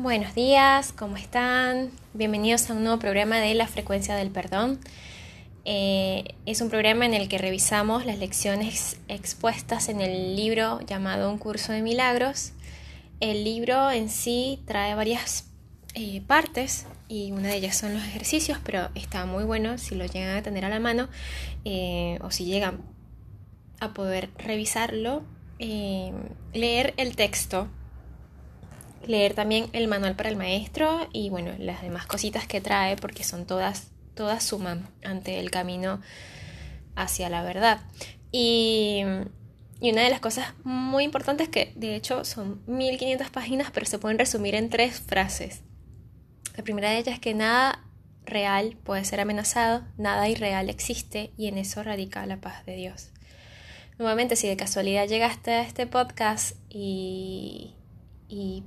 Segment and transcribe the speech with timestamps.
[0.00, 1.90] Buenos días, ¿cómo están?
[2.14, 4.78] Bienvenidos a un nuevo programa de La Frecuencia del Perdón.
[5.64, 11.28] Eh, es un programa en el que revisamos las lecciones expuestas en el libro llamado
[11.28, 12.52] Un Curso de Milagros.
[13.18, 15.50] El libro en sí trae varias
[15.94, 20.06] eh, partes y una de ellas son los ejercicios, pero está muy bueno si lo
[20.06, 21.08] llegan a tener a la mano
[21.64, 22.82] eh, o si llegan
[23.80, 25.24] a poder revisarlo,
[25.58, 27.68] leer el texto
[29.06, 33.24] leer también el manual para el maestro y bueno, las demás cositas que trae porque
[33.24, 36.00] son todas, todas suman ante el camino
[36.96, 37.80] hacia la verdad.
[38.32, 39.02] Y,
[39.80, 43.98] y una de las cosas muy importantes que de hecho son 1500 páginas pero se
[43.98, 45.62] pueden resumir en tres frases.
[46.56, 47.84] La primera de ellas es que nada
[48.24, 53.10] real puede ser amenazado, nada irreal existe y en eso radica la paz de Dios.
[53.98, 57.74] Nuevamente, si de casualidad llegaste a este podcast y,
[58.28, 58.62] y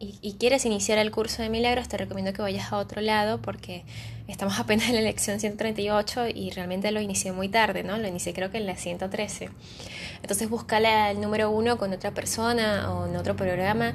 [0.00, 3.84] y, quieres iniciar el curso de milagros, te recomiendo que vayas a otro lado porque
[4.28, 7.98] estamos apenas en la lección 138 y realmente lo inicié muy tarde, ¿no?
[7.98, 9.50] Lo inicié creo que en la 113.
[10.22, 13.94] Entonces búscala el número uno con otra persona o en otro programa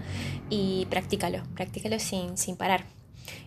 [0.49, 2.85] y practícalo, practícalo sin, sin parar.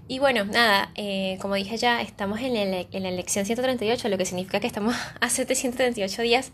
[0.09, 4.17] Y bueno, nada, eh, como dije ya, estamos en la, en la, lección 138, lo
[4.17, 6.53] que significa que estamos a 738 días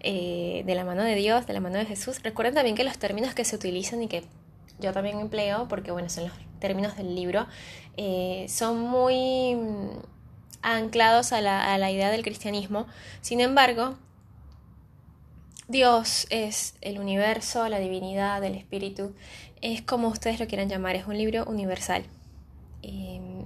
[0.00, 2.22] eh, de la mano de Dios, de la mano de Jesús.
[2.22, 4.22] Recuerden también que los términos que se utilizan y que
[4.78, 7.46] yo también empleo, porque bueno, son los términos del libro,
[7.96, 9.56] eh, son muy
[10.62, 12.86] anclados a la, idea del cristianismo.
[13.20, 13.96] Sin embargo,
[15.68, 19.14] Dios es el universo, la divinidad, el espíritu,
[19.60, 22.04] es como ustedes lo quieran llamar, es un libro universal.
[22.82, 23.44] Em,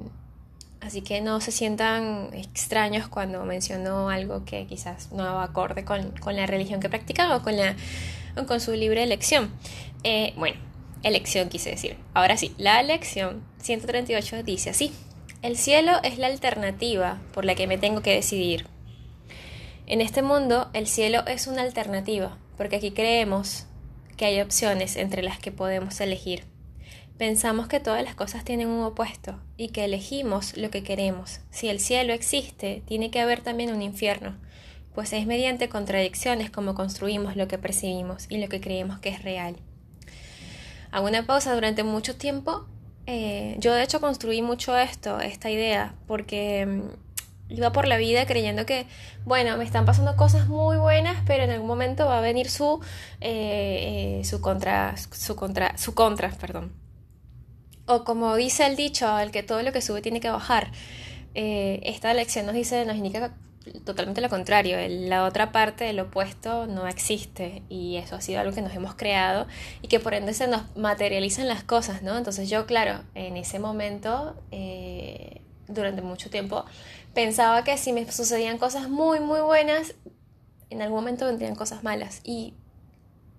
[0.80, 6.46] así que no se sientan extraños cuando menciono algo que quizás no acorde con, la
[6.46, 7.76] religión que practican o con, la,
[8.36, 9.50] o con su libre elección.
[10.04, 10.67] Eh, bueno,
[11.02, 11.96] elección quise decir.
[12.14, 14.92] Ahora sí, la lección 138 dice así.
[15.42, 18.66] El cielo es la alternativa por la que me tengo que decidir.
[19.86, 23.66] En este mundo, el cielo es una alternativa, porque aquí creemos
[24.16, 26.44] que hay opciones entre las que podemos elegir.
[27.16, 31.40] Pensamos que todas las cosas tienen un opuesto y que elegimos lo que queremos.
[31.50, 34.36] Si el cielo existe, tiene que haber también un infierno,
[34.94, 39.22] pues es mediante contradicciones como construimos lo que percibimos y lo que creemos que es
[39.22, 39.56] real
[40.90, 42.66] hago una pausa durante mucho tiempo.
[43.06, 48.26] Eh, yo de hecho construí mucho esto, esta idea, porque mm, iba por la vida
[48.26, 48.86] creyendo que,
[49.24, 52.80] bueno, me están pasando cosas muy buenas, pero en algún momento va a venir su,
[53.20, 56.72] eh, eh, su contra, su contra, su contra, perdón.
[57.86, 60.70] O como dice el dicho, el que todo lo que sube tiene que bajar.
[61.34, 63.32] esta lección nos dice, nos indica
[63.84, 68.54] totalmente lo contrario, la otra parte del opuesto no existe y eso ha sido algo
[68.54, 69.46] que nos hemos creado
[69.82, 72.16] y que por ende se nos materializan las cosas, ¿no?
[72.16, 76.64] Entonces yo, claro, en ese momento, eh, durante mucho tiempo,
[77.14, 79.94] pensaba que si me sucedían cosas muy, muy buenas,
[80.70, 82.54] en algún momento vendrían cosas malas y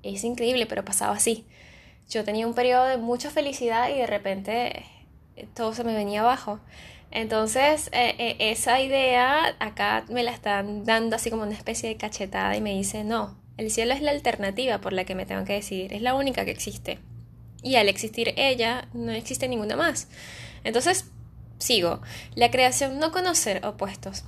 [0.03, 1.45] es increíble, pero pasaba así.
[2.09, 4.85] Yo tenía un periodo de mucha felicidad y de repente
[5.35, 6.59] eh, todo se me venía abajo.
[7.11, 11.97] Entonces, eh, eh, esa idea acá me la están dando así como una especie de
[11.97, 15.43] cachetada y me dice, no, el cielo es la alternativa por la que me tengo
[15.43, 16.99] que decidir, es la única que existe.
[17.61, 20.07] Y al existir ella, no existe ninguna más.
[20.63, 21.05] Entonces,
[21.57, 22.01] sigo.
[22.35, 24.23] La creación no conoce opuestos.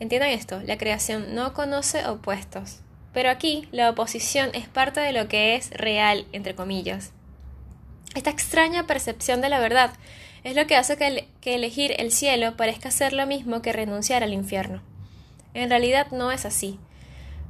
[0.00, 2.80] Entiendan esto, la creación no conoce opuestos.
[3.12, 7.12] Pero aquí la oposición es parte de lo que es real, entre comillas.
[8.14, 9.92] Esta extraña percepción de la verdad
[10.44, 14.32] es lo que hace que, elegir el cielo parezca ser lo mismo que renunciar al
[14.32, 14.82] infierno.
[15.54, 16.78] En realidad no es así.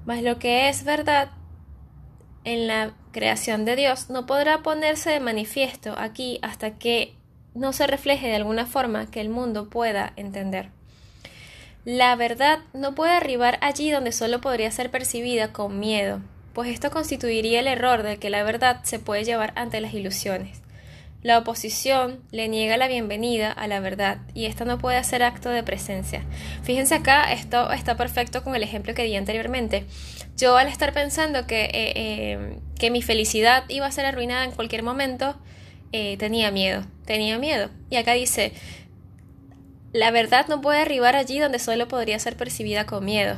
[0.06, 1.30] Mas lo que es verdad
[2.44, 7.14] en la creación de Dios no podrá ponerse de manifiesto aquí hasta que
[7.54, 10.70] no se refleje de alguna forma que el mundo pueda entender.
[11.84, 16.20] La verdad no puede arribar allí donde solo podría ser percibida con miedo,
[16.52, 20.60] pues esto constituiría el error de que la verdad se puede llevar ante las ilusiones.
[21.22, 25.50] La oposición le niega la bienvenida a la verdad y esto no puede hacer acto
[25.50, 26.24] de presencia.
[26.62, 29.84] Fíjense acá, esto está perfecto con el ejemplo que di anteriormente.
[30.38, 34.52] Yo al estar pensando que, eh, eh, que mi felicidad iba a ser arruinada en
[34.52, 35.36] cualquier momento,
[35.92, 37.68] eh, tenía miedo, tenía miedo.
[37.90, 38.54] Y acá dice,
[39.92, 43.36] la verdad no puede arribar allí donde solo podría ser percibida con miedo.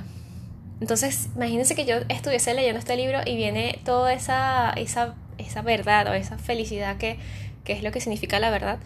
[0.81, 6.07] Entonces, imagínense que yo estuviese leyendo este libro y viene toda esa, esa, esa verdad
[6.09, 7.19] o esa felicidad que
[7.65, 8.79] que es lo que significa la verdad,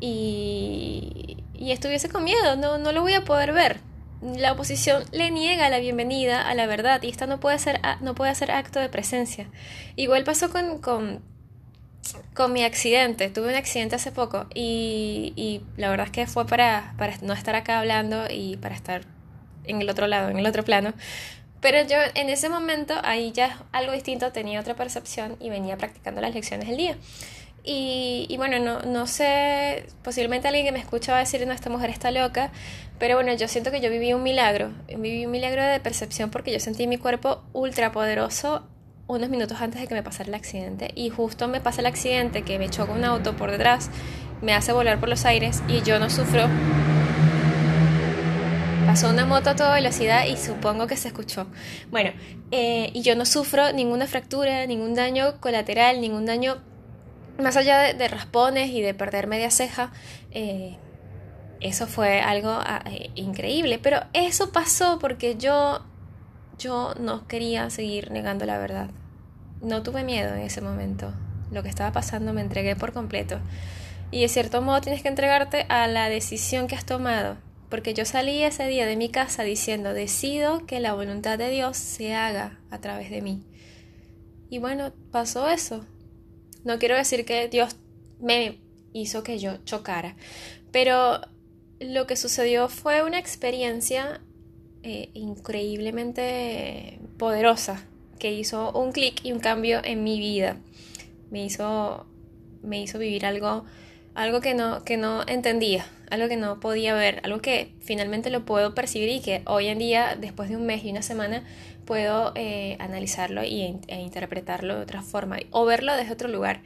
[0.00, 3.80] y, y estuviese con miedo, no, no lo voy a poder ver.
[4.22, 8.14] La oposición le niega la bienvenida a la verdad y esta no puede ser, no
[8.14, 9.46] puede hacer acto de presencia.
[9.96, 11.22] Igual pasó con, con,
[12.34, 13.30] con mi accidente.
[13.30, 17.32] Tuve un accidente hace poco y, y la verdad es que fue para, para no
[17.32, 19.06] estar acá hablando y para estar
[19.64, 20.92] en el otro lado, en el otro plano.
[21.62, 26.20] Pero yo en ese momento, ahí ya algo distinto, tenía otra percepción y venía practicando
[26.20, 26.96] las lecciones del día.
[27.64, 31.52] Y, y, bueno, no, no sé, posiblemente alguien que me escucha va a decir, no,
[31.52, 32.50] esta mujer está loca,
[32.98, 36.52] pero bueno, yo siento que yo viví un milagro, viví un milagro de percepción porque
[36.52, 38.66] yo sentí mi cuerpo ultra poderoso
[39.06, 42.42] unos minutos antes de que me pasara el accidente y justo me pasa el accidente
[42.42, 43.90] que me choca un auto por detrás,
[44.40, 46.48] me hace volar por los aires y yo no sufro
[48.90, 51.46] pasó una moto a toda velocidad y supongo que se escuchó.
[51.92, 52.10] Bueno,
[52.50, 56.58] eh, y yo no sufro ninguna fractura, ningún daño colateral, ningún daño
[57.40, 59.92] más allá de, raspones y de perder media ceja.
[60.30, 60.76] Eh,
[61.60, 65.84] eso fue algo ah, eh, increíble, pero eso pasó porque yo,
[66.58, 68.90] yo no quería seguir negando la verdad.
[69.60, 71.12] No tuve miedo en ese momento.
[71.50, 73.40] Lo que estaba pasando me entregué por completo.
[74.10, 77.36] Y de cierto modo tienes que entregarte a la decisión que has tomado
[77.70, 81.76] porque yo salí ese día de mi casa diciendo, decido que la voluntad de Dios
[81.76, 83.44] se haga a través de mí.
[84.50, 85.86] Y bueno, pasó eso.
[86.64, 87.76] No quiero decir que Dios
[88.20, 88.58] me
[88.92, 90.16] hizo que yo chocara,
[90.72, 91.20] pero
[91.78, 94.20] lo que sucedió fue una experiencia
[94.82, 97.86] eh, increíblemente poderosa
[98.18, 100.58] que hizo un clic y un cambio en mi vida.
[101.30, 102.06] Me hizo,
[102.62, 103.64] me hizo vivir algo,
[104.14, 108.44] algo que, no, que no entendía algo que no podía ver, algo que finalmente lo
[108.44, 111.44] puedo percibir y que hoy en día, después de un mes y una semana,
[111.90, 116.62] puedo eh, analizarlo y, e interpretarlo de otra forma o verlo desde otro lugar.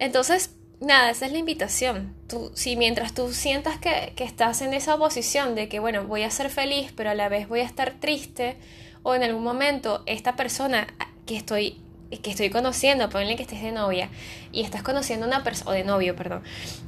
[0.00, 2.16] Entonces, nada, esa es la invitación.
[2.26, 6.24] Tú, si mientras tú sientas que, que estás en esa posición de que, bueno, voy
[6.24, 8.56] a ser feliz, pero a la vez voy a estar triste,
[9.04, 10.88] o en algún momento esta persona
[11.26, 11.80] que estoy
[12.10, 14.10] que estoy conociendo, ponle que estés de novia
[14.52, 16.42] y estás conociendo una persona, o de novio, perdón,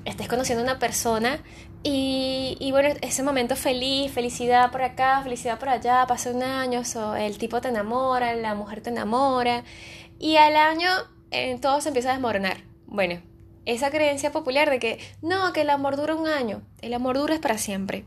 [0.05, 1.41] estés conociendo una persona
[1.83, 6.83] y, y, bueno, ese momento feliz, felicidad por acá, felicidad por allá, pasa un año,
[7.19, 9.65] el tipo te enamora, la mujer te enamora,
[10.19, 10.89] y al año
[11.31, 12.59] eh, todo se empieza a desmoronar.
[12.87, 13.21] Bueno,
[13.65, 17.35] esa creencia popular de que no, que el amor dura un año, el amor dura
[17.35, 18.05] es para siempre.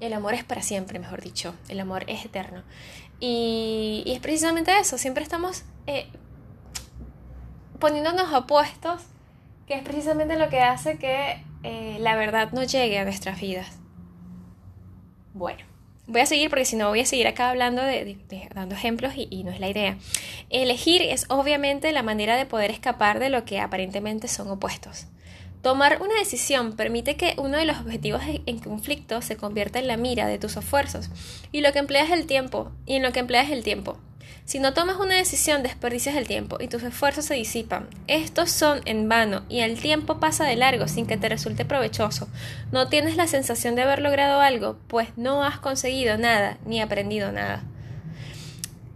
[0.00, 2.62] El amor es para siempre, mejor dicho, el amor es eterno.
[3.26, 6.06] Y, es precisamente eso, siempre estamos eh,
[7.78, 9.00] poniéndonos opuestos,
[9.66, 13.78] que es precisamente lo que hace que eh, la verdad no llegue a nuestras vidas.
[15.32, 15.60] Bueno,
[16.06, 18.18] voy a seguir porque si no voy a seguir acá hablando de,
[18.54, 19.96] dando ejemplos y, no es la idea.
[20.50, 25.06] Elegir es obviamente la manera de poder escapar de lo que aparentemente son opuestos.
[25.64, 29.96] Tomar una decisión permite que uno de los objetivos en conflicto se convierta en la
[29.96, 31.08] mira de tus esfuerzos
[31.52, 33.96] y lo que empleas el tiempo y en lo que empleas el tiempo.
[34.44, 37.88] Si no tomas una decisión, desperdicias el tiempo y tus esfuerzos se disipan.
[38.08, 42.28] Estos son en vano y el tiempo pasa de largo sin que te resulte provechoso.
[42.70, 47.32] No tienes la sensación de haber logrado algo, pues no has conseguido nada ni aprendido
[47.32, 47.62] nada.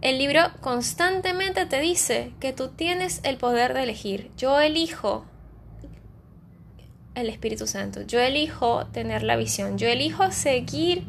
[0.01, 4.29] El libro constantemente te dice que tú tienes el poder de elegir.
[4.37, 5.25] Yo elijo
[7.21, 8.01] el Espíritu Santo.
[8.01, 9.77] Yo elijo tener la visión.
[9.77, 11.03] Yo elijo seguir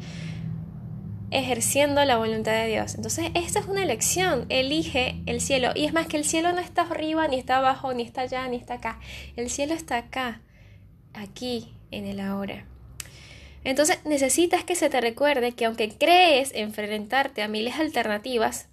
[1.31, 2.95] ejerciendo la voluntad de Dios.
[2.95, 4.45] Entonces, esta es una elección.
[4.49, 5.71] Elige el cielo.
[5.75, 8.47] Y es más que el cielo no está arriba, ni está abajo, ni está allá,
[8.47, 8.99] ni está acá.
[9.35, 10.41] El cielo está acá,
[11.13, 12.65] aquí, en el ahora.
[13.63, 18.67] Entonces, necesitas que se te recuerde que aunque crees enfrentarte a miles de alternativas,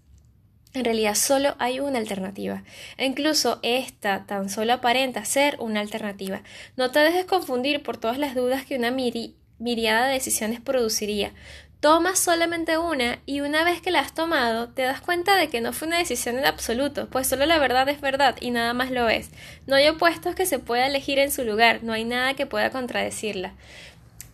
[0.75, 2.63] en realidad solo hay una alternativa.
[2.97, 6.43] E incluso esta tan solo aparenta ser una alternativa.
[6.77, 11.33] No te dejes confundir por todas las dudas que una miriada de decisiones produciría.
[11.81, 15.61] Tomas solamente una y una vez que la has tomado te das cuenta de que
[15.61, 18.91] no fue una decisión en absoluto, pues solo la verdad es verdad y nada más
[18.91, 19.31] lo es.
[19.69, 22.71] No hay opuestos que se pueda elegir en su lugar, no hay nada que pueda
[22.71, 23.55] contradecirla.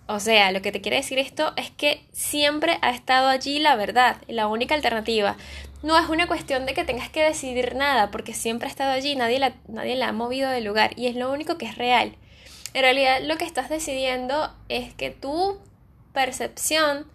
[0.07, 3.77] O sea, lo que te quiere decir esto es que siempre ha estado allí la
[3.77, 5.37] verdad, la única alternativa.
[5.85, 9.17] No es una cuestión de que tengas que decidir nada, porque siempre ha estado allí,
[9.17, 12.17] nadie la, nadie la ha movido del lugar y es lo único que es real.
[12.73, 15.61] En realidad lo que estás decidiendo es que tu
[16.15, 17.07] percepción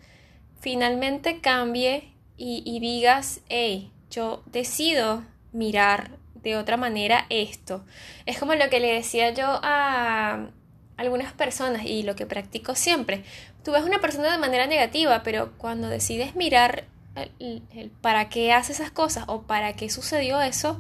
[0.60, 7.84] finalmente cambie y, digas, hey, yo decido mirar de otra manera esto.
[8.28, 10.48] Es como lo que le decía yo a
[10.96, 13.24] algunas personas y lo que practico siempre.
[13.64, 16.86] Tú ves una persona de manera negativa, pero cuando decides mirar
[18.02, 20.78] para qué hace esas cosas o para qué sucedió eso,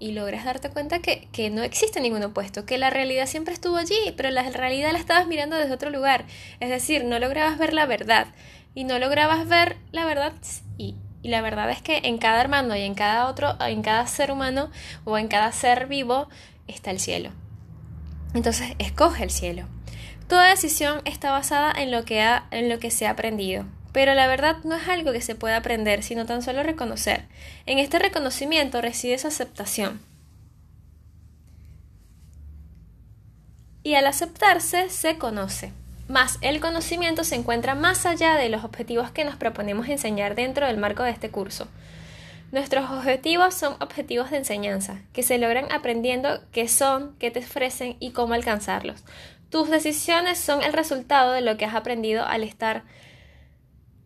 [0.00, 3.76] y logras darte cuenta que, que, no existe ningún opuesto, que la realidad siempre estuvo
[3.76, 6.24] allí, pero la realidad la estabas mirando desde otro lugar.
[6.58, 8.28] Es decir, no lograbas ver la verdad
[8.74, 10.32] y no lograbas ver la verdad
[10.78, 14.06] y, y, la verdad es que en cada hermano y en cada otro, en cada
[14.06, 14.70] ser humano
[15.04, 16.30] o en cada ser vivo,
[16.66, 17.30] está el cielo.
[18.32, 19.66] Entonces, escoge el cielo.
[20.28, 23.66] Toda decisión está basada en lo que, ha, en lo que se ha aprendido.
[23.92, 27.24] Pero la verdad no es algo que se pueda aprender, sino tan solo reconocer.
[27.66, 30.00] En este reconocimiento reside su aceptación.
[33.82, 35.72] Y al aceptarse, se conoce.
[36.06, 40.66] Más el conocimiento se encuentra más allá de los objetivos que nos proponemos enseñar dentro
[40.66, 41.68] del marco de este curso.
[42.52, 47.96] Nuestros objetivos son objetivos de enseñanza, que se logran aprendiendo qué son, qué te ofrecen
[48.00, 49.04] y cómo alcanzarlos.
[49.50, 52.82] Tus decisiones son el resultado de lo que has aprendido al estar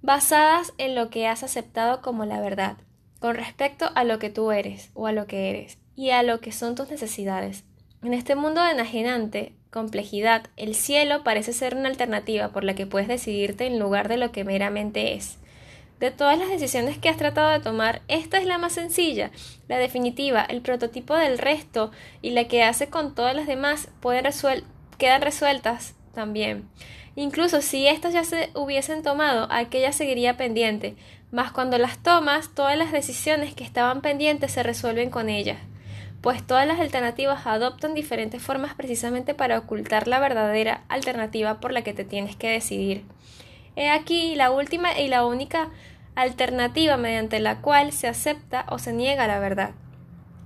[0.04, 2.76] basadas en lo que has aceptado como la verdad,
[3.20, 6.40] con respecto a lo que tú eres o a lo que eres y a lo
[6.40, 7.64] que son tus necesidades.
[8.02, 12.86] En este mundo de enajenante complejidad, el cielo parece ser una alternativa por la que
[12.86, 15.38] puedes decidirte en lugar de lo que meramente es.
[16.00, 19.30] De todas las decisiones que has tratado de tomar, esta es la más sencilla,
[19.68, 24.26] la definitiva, el prototipo del resto y la que hace con todas las demás pueden
[24.98, 26.68] quedan resueltas también.
[27.16, 30.96] Incluso si estas ya se hubiesen tomado, aquella seguiría pendiente,
[31.30, 35.58] mas cuando las tomas, todas las decisiones que estaban pendientes se resuelven con ellas,
[36.20, 41.82] pues todas las alternativas adoptan diferentes formas precisamente para ocultar la verdadera alternativa por la
[41.82, 43.04] que te tienes que decidir.
[43.76, 45.70] He aquí la última y la única
[46.14, 49.72] alternativa mediante la cual se acepta o se niega la verdad.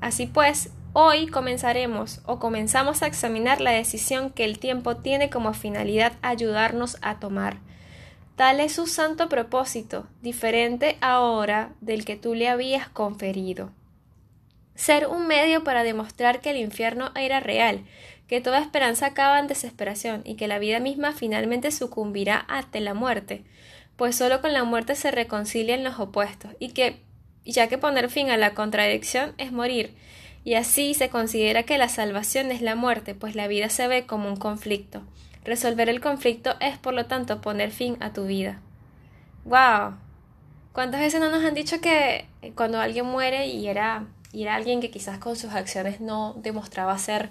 [0.00, 5.54] Así pues, hoy comenzaremos o comenzamos a examinar la decisión que el tiempo tiene como
[5.54, 7.58] finalidad ayudarnos a tomar.
[8.36, 13.72] Tal es su santo propósito, diferente ahora del que tú le habías conferido.
[14.74, 17.84] Ser un medio para demostrar que el infierno era real,
[18.28, 22.94] que toda esperanza acaba en desesperación y que la vida misma finalmente sucumbirá ante la
[22.94, 23.42] muerte,
[23.96, 27.00] pues solo con la muerte se reconcilian los opuestos y que
[27.44, 29.96] ya que poner fin a la contradicción es morir,
[30.48, 34.06] y así se considera que la salvación es la muerte, pues la vida se ve
[34.06, 35.02] como un conflicto.
[35.44, 38.58] Resolver el conflicto es, por lo tanto, poner fin a tu vida.
[39.44, 39.96] ¡Wow!
[40.72, 42.24] ¿Cuántas veces no nos han dicho que
[42.54, 46.96] cuando alguien muere y era, y era alguien que quizás con sus acciones no demostraba
[46.96, 47.28] ser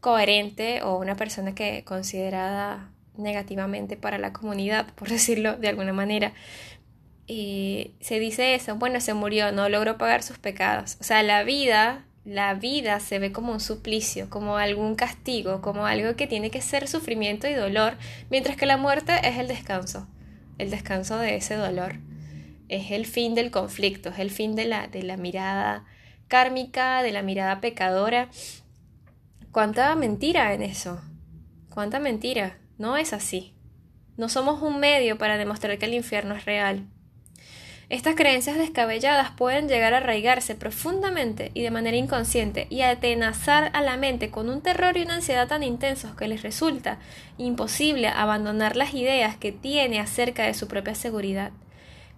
[0.00, 6.34] coherente o una persona que considerada negativamente para la comunidad, por decirlo de alguna manera.
[7.26, 10.98] Y se dice eso, bueno, se murió, no logró pagar sus pecados.
[11.00, 15.86] O sea, la vida, la vida se ve como un suplicio, como algún castigo, como
[15.86, 17.96] algo que tiene que ser sufrimiento y dolor,
[18.30, 20.08] mientras que la muerte es el descanso,
[20.58, 21.96] el descanso de ese dolor.
[22.68, 25.84] Es el fin del conflicto, es el fin de la, de la mirada
[26.28, 28.30] kármica, de la mirada pecadora
[29.54, 31.00] ¿Cuánta mentira en eso?
[31.70, 32.58] ¿Cuánta mentira?
[32.76, 33.54] No es así.
[34.16, 36.88] No somos un medio para demostrar que el infierno es real.
[37.90, 43.82] Estas creencias descabelladas pueden llegar a arraigarse profundamente y de manera inconsciente y atenazar a
[43.82, 46.98] la mente con un terror y una ansiedad tan intensos que les resulta
[47.36, 51.52] imposible abandonar las ideas que tiene acerca de su propia seguridad.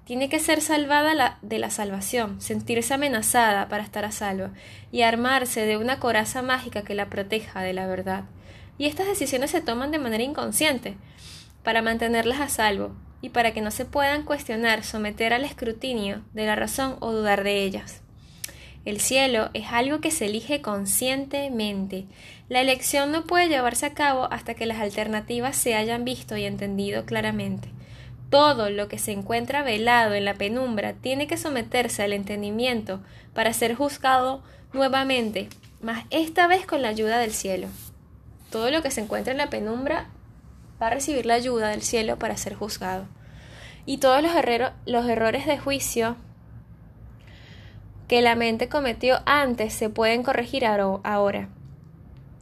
[0.05, 4.51] Tiene que ser salvada de la salvación, sentirse amenazada para estar a salvo
[4.93, 8.23] y armarse de una coraza mágica que la proteja de la verdad.
[8.79, 10.97] Y estas decisiones se toman de manera inconsciente
[11.67, 16.47] para mantenerlas a salvo y para que no se puedan cuestionar, someter al escrutinio de
[16.47, 18.03] la razón o dudar de ellas.
[18.85, 22.05] El cielo es algo que se elige conscientemente.
[22.49, 26.45] La elección no puede llevarse a cabo hasta que las alternativas se hayan visto y
[26.45, 27.69] entendido claramente.
[28.31, 33.01] Todo lo que se encuentra velado en la penumbra tiene que someterse al entendimiento
[33.35, 34.41] para ser juzgado
[34.73, 35.49] nuevamente,
[35.83, 37.67] mas esta vez con la ayuda del cielo.
[38.53, 40.07] Todo lo que se encuentra en la penumbra
[40.81, 43.07] va a recibir la ayuda del cielo para ser juzgado.
[43.85, 44.33] Y todos los,
[44.87, 46.17] los errores de juicio
[48.09, 51.49] que la mente cometió antes se pueden corregir ahora,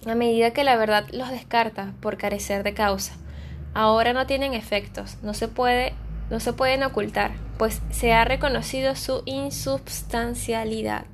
[0.07, 3.15] a medida que la verdad los descarta por carecer de causa
[3.75, 5.93] ahora no tienen efectos, no se, puede,
[6.31, 11.05] no se pueden ocultar, pues se ha reconocido su insubstancialidad.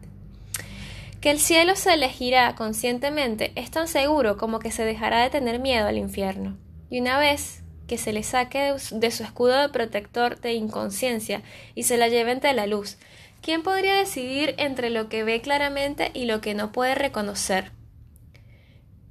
[1.20, 5.58] Que el cielo se elegirá conscientemente es tan seguro como que se dejará de tener
[5.58, 6.56] miedo al infierno.
[6.90, 11.42] Y una vez que se le saque de su escudo de protector de inconsciencia
[11.74, 12.98] y se la lleve ante la luz,
[13.40, 17.72] ¿quién podría decidir entre lo que ve claramente y lo que no puede reconocer?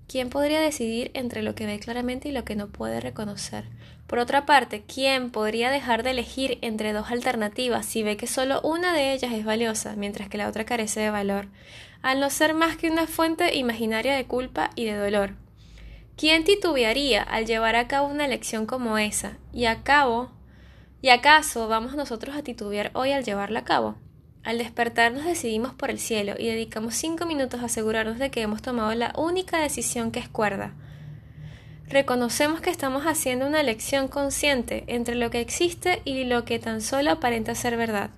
[0.08, 3.66] ¿Quién podría decidir entre lo que ve claramente y lo que no puede reconocer?
[4.08, 8.60] Por otra parte, ¿quién podría dejar de elegir entre dos alternativas si ve que solo
[8.62, 11.48] una de ellas es valiosa, mientras que la otra carece de valor,
[12.02, 15.36] al no ser más que una fuente imaginaria de culpa y de dolor?
[16.20, 19.38] ¿Quién titubearía al llevar a cabo una elección como esa?
[19.54, 19.78] ¿Y a?
[21.02, 23.96] ¿Y acaso vamos nosotros a titubear hoy al llevarla a cabo?
[24.44, 28.42] Al despertar nos decidimos por el cielo y dedicamos cinco minutos a asegurarnos de que
[28.42, 30.74] hemos tomado la única decisión que es cuerda.
[31.88, 36.82] Reconocemos que estamos haciendo una elección consciente entre lo que existe y lo que tan
[36.82, 38.10] solo aparenta ser verdad.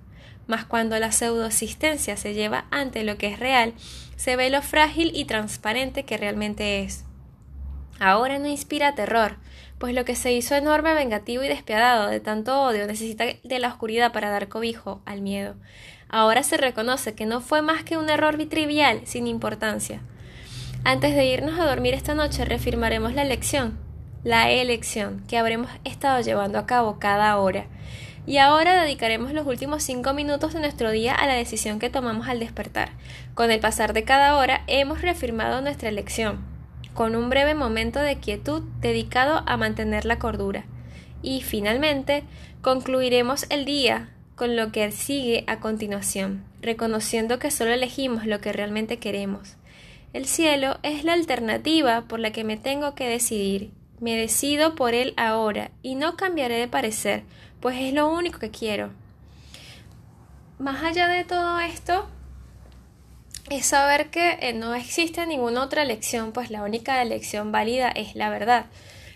[0.48, 3.76] Mas cuando la pseudoexistencia se lleva ante lo que es real,
[4.16, 7.06] se ve lo frágil y transparente que realmente es.
[8.04, 9.38] Ahora no inspira terror,
[9.78, 13.68] pues lo que se hizo enorme, vengativo y despiadado de tanto odio necesita de la
[13.68, 15.54] oscuridad para dar cobijo al miedo.
[16.10, 20.02] Ahora se reconoce que no fue más que un error trivial, sin importancia.
[20.84, 23.78] Antes de irnos a dormir esta noche reafirmaremos la elección,
[24.24, 27.68] la elección que habremos estado llevando a cabo cada hora.
[28.26, 32.28] Y ahora dedicaremos los últimos cinco minutos de nuestro día a la decisión que tomamos
[32.28, 32.94] al despertar.
[33.36, 36.51] Con el pasar de cada hora hemos reafirmado nuestra elección,
[36.94, 40.66] con un breve momento de quietud dedicado a mantener la cordura.
[41.22, 42.24] Y finalmente
[42.62, 48.52] concluiremos el día con lo que sigue a continuación, reconociendo que solo elegimos lo que
[48.54, 49.56] realmente queremos.
[50.14, 53.72] El cielo es la alternativa por la que me tengo que decidir.
[54.00, 57.24] Me decido por él ahora y no cambiaré de parecer,
[57.60, 58.90] pues es lo único que quiero.
[60.58, 62.08] Más allá de todo esto,
[63.58, 68.16] es saber que eh, no existe ninguna otra elección, pues la única elección válida es
[68.16, 68.66] la verdad.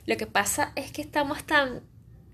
[0.05, 1.81] Lo que pasa es que estamos tan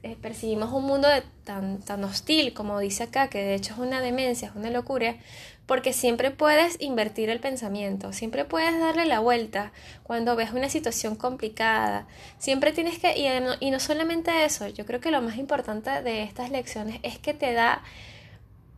[0.03, 1.07] eh, percibimos un mundo
[1.43, 5.17] tan, tan hostil, como dice acá, que de hecho es una demencia, es una locura,
[5.67, 11.15] porque siempre puedes invertir el pensamiento, siempre puedes darle la vuelta cuando ves una situación
[11.15, 12.07] complicada,
[12.39, 16.01] siempre tienes que, y no, y no solamente eso, yo creo que lo más importante
[16.01, 17.83] de estas lecciones es que te da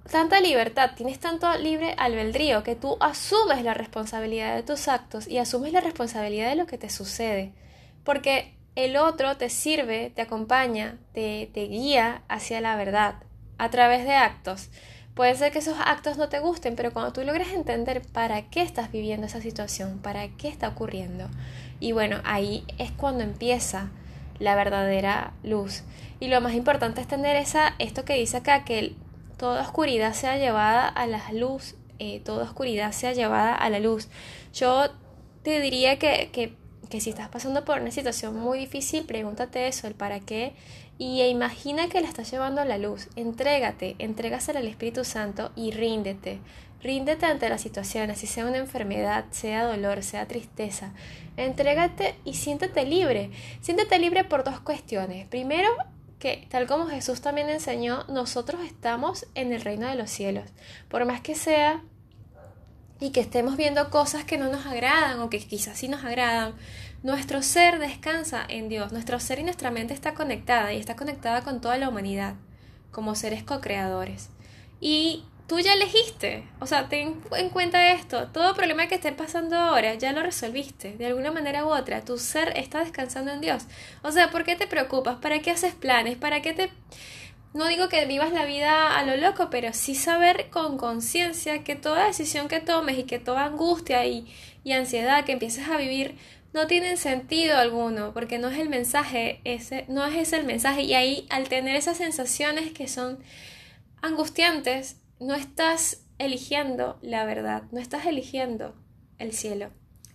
[0.10, 5.38] tanta libertad, tienes tanto libre albedrío que tú asumes la responsabilidad de tus actos y
[5.38, 7.53] asumes la responsabilidad de lo que te sucede.
[8.03, 13.15] Porque el otro te sirve, te acompaña, te, te guía hacia la verdad
[13.57, 14.69] a través de actos.
[15.13, 18.63] Puede ser que esos actos no te gusten, pero cuando tú logres entender para qué
[18.63, 21.29] estás viviendo esa situación, para qué está ocurriendo,
[21.79, 23.91] y bueno, ahí es cuando empieza
[24.39, 25.83] la verdadera luz.
[26.19, 28.95] Y lo más importante es tener esto que dice acá, que
[29.43, 34.08] toda oscuridad sea llevada a la luz, eh, toda oscuridad sea llevada a la luz.
[34.53, 34.86] Yo
[35.43, 36.56] te diría que, que
[36.89, 40.53] que si estás pasando por una situación muy difícil, pregúntate eso, el para qué,
[40.97, 43.10] y imagina que la estás llevando a la luz.
[43.17, 46.39] Entrégate, entrégasela al Espíritu Santo y ríndete.
[46.82, 50.93] Ríndete ante la situación, así sea una enfermedad, sea dolor, sea tristeza.
[51.36, 53.32] Entrégate y siéntete libre.
[53.60, 55.27] Siéntete libre por dos cuestiones.
[55.27, 55.69] Primero,
[56.23, 60.45] que tal como Jesús también enseñó, nosotros estamos en el reino de los cielos.
[60.88, 61.83] Por más que sea
[63.01, 66.53] y que estemos viendo cosas que no nos agradan o que quizás sí nos agradan,
[67.03, 71.41] nuestro ser descansa en Dios, nuestro ser y nuestra mente está conectada y está conectada
[71.41, 72.36] con toda la humanidad,
[72.91, 74.29] como seres co-creadores.
[74.79, 79.58] Y tú ya elegiste, o sea, ten en cuenta esto, todo problema que esté pasando
[79.58, 83.63] ahora ya lo resolviste, de alguna manera u otra, tu ser está descansando en Dios.
[84.01, 85.17] O sea, ¿por qué te preocupas?
[85.17, 86.17] ¿Para qué haces planes?
[86.17, 86.69] ¿Para qué te
[87.53, 91.75] no digo que vivas la vida a lo loco, pero sí saber con conciencia que
[91.75, 94.27] toda decisión que tomes y que toda angustia y,
[94.71, 96.15] ansiedad que empieces a vivir
[96.53, 100.82] no tienen sentido alguno, porque no es el mensaje, ese, no es ese el mensaje.
[100.82, 103.19] Y ahí, al tener esas sensaciones que son
[104.01, 108.75] angustiantes, no estás eligiendo la verdad, no estás eligiendo
[109.19, 109.71] el cielo.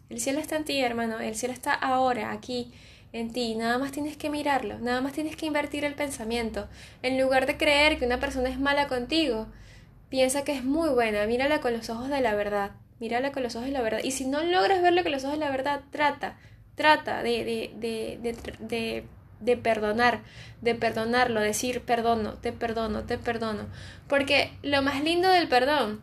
[0.09, 2.73] El cielo está en ti, hermano, el cielo está ahora, aquí
[3.12, 6.68] en ti, nada más tienes que mirarlo, nada más tienes que invertir el pensamiento.
[7.03, 9.49] En lugar de creer que una persona es mala contigo,
[10.09, 13.55] piensa que es muy buena, mírala con los ojos de la verdad, mírala con los
[13.57, 14.01] ojos de la verdad.
[14.03, 16.38] Y si no logras verlo con los ojos de la verdad, trata,
[16.75, 19.05] trata de, de, de, de,
[19.40, 20.20] de perdonar,
[20.61, 23.66] de perdonarlo, decir perdono, te perdono, te perdono.
[24.09, 26.03] Porque lo más lindo del perdón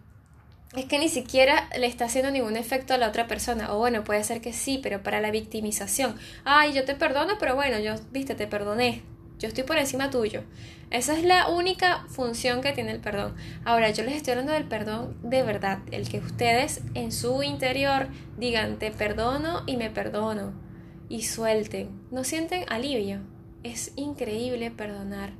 [0.75, 3.73] es que ni siquiera le está haciendo ningún efecto a la otra persona.
[3.73, 6.15] O bueno, puede ser que sí, pero para la victimización.
[6.43, 9.03] Ay, yo te perdono, pero bueno, yo, viste, te perdoné.
[9.39, 10.43] Yo estoy por encima tuyo.
[10.91, 13.35] Esa es la única función que tiene el perdón.
[13.65, 15.79] Ahora, yo les estoy hablando del perdón de verdad.
[15.91, 20.64] El que ustedes en su interior digan, te perdono y me perdono.
[21.09, 21.89] Y suelten.
[22.11, 23.19] No sienten alivio.
[23.63, 25.33] Es increíble perdonar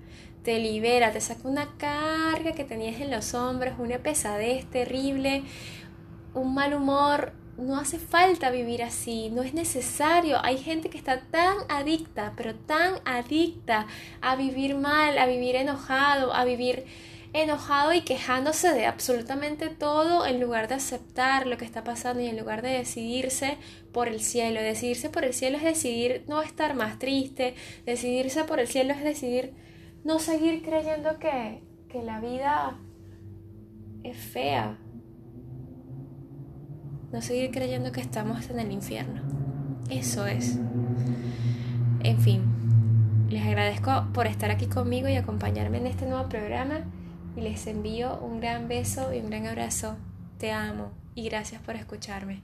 [0.45, 5.43] te libera, te saca una carga que tenías en los hombros, una pesadez terrible,
[6.36, 7.34] un mal humor.
[7.58, 10.38] No hace falta vivir así, no es necesario.
[10.43, 13.88] Hay gente que está tan adicta, pero tan adicta
[14.21, 16.86] a vivir mal, a vivir enojado, a vivir
[17.41, 22.28] enojado y quejándose de absolutamente todo en lugar de aceptar lo que está pasando y
[22.28, 23.58] en lugar de decidirse
[23.91, 24.62] por el cielo.
[24.62, 29.04] Decidirse por el cielo es decidir no estar más triste, decidirse por el cielo es
[29.04, 29.54] decidir
[30.06, 31.62] no seguir creyendo que,
[32.04, 32.78] la vida
[34.04, 34.78] es fea.
[37.13, 39.21] No seguir creyendo que estamos en el infierno.
[39.89, 40.60] Eso es.
[42.04, 42.43] En fin,
[43.30, 46.82] les agradezco por estar aquí conmigo y acompañarme en este nuevo programa
[47.36, 49.98] y les envío un gran beso y un gran abrazo.
[50.38, 52.41] Te amo y gracias por escucharme.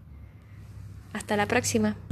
[1.13, 1.95] Hasta la próxima.